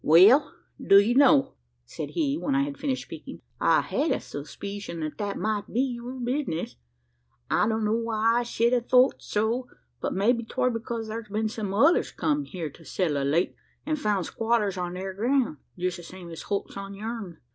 "Well 0.03 0.55
do 0.83 0.99
you 0.99 1.13
know," 1.13 1.53
said 1.85 2.09
he, 2.17 2.35
when 2.35 2.55
I 2.55 2.63
had 2.63 2.79
finished 2.79 3.03
speaking, 3.03 3.41
"I 3.59 3.81
had 3.81 4.09
a 4.09 4.19
suspeecion 4.19 4.99
that 5.01 5.19
that 5.19 5.37
might 5.37 5.71
be 5.71 5.81
your 5.81 6.13
bisness? 6.13 6.75
I 7.51 7.67
don 7.67 7.85
know 7.85 7.93
why 7.97 8.39
I 8.39 8.41
shed 8.41 8.73
a 8.73 8.81
thort 8.81 9.21
so; 9.21 9.67
but 9.99 10.11
maybe 10.15 10.43
'twar 10.43 10.71
because 10.71 11.07
thar's 11.09 11.29
been 11.29 11.49
some 11.49 11.71
others 11.71 12.11
come 12.11 12.45
here 12.45 12.71
to 12.71 12.83
settle 12.83 13.19
o' 13.19 13.23
late, 13.23 13.53
an' 13.85 13.95
found 13.95 14.25
squatters 14.25 14.75
on 14.75 14.95
thar 14.95 15.13
groun 15.13 15.57
jest 15.77 15.97
the 15.97 16.01
same 16.03 16.31
as 16.31 16.41
Holt's 16.41 16.75
on 16.75 16.95
yourn. 16.95 17.37